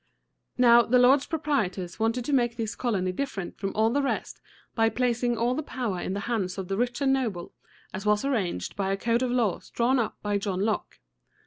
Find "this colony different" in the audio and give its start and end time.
2.57-3.59